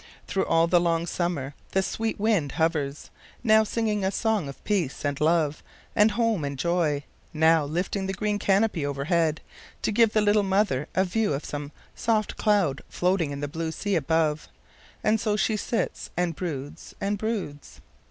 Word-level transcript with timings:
Through 0.25 0.45
all 0.47 0.65
the 0.65 0.81
long 0.81 1.05
summer 1.05 1.53
the 1.73 1.83
sweet 1.83 2.19
wind 2.19 2.53
hovers, 2.53 3.11
now 3.43 3.63
singing 3.63 4.03
a 4.03 4.09
song 4.09 4.49
of 4.49 4.63
peace 4.63 5.05
and 5.05 5.21
love 5.21 5.61
and 5.95 6.09
home 6.09 6.43
and 6.43 6.57
joy, 6.57 7.03
now 7.35 7.65
lifting 7.65 8.07
the 8.07 8.13
green 8.13 8.39
canopy 8.39 8.83
overhead, 8.83 9.41
to 9.83 9.91
give 9.91 10.13
the 10.13 10.21
little 10.21 10.41
mother 10.41 10.87
a 10.95 11.05
view 11.05 11.33
of 11.35 11.45
some 11.45 11.71
soft 11.93 12.35
cloud 12.35 12.81
floating 12.89 13.29
in 13.29 13.41
the 13.41 13.47
blue 13.47 13.71
sea 13.71 13.95
above. 13.95 14.47
And 15.03 15.19
so 15.21 15.35
she 15.37 15.55
sits, 15.55 16.09
and 16.17 16.35
broods 16.35 16.95
and 16.99 17.15
broods. 17.19 17.79